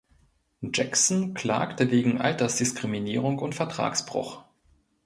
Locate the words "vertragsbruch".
3.53-4.43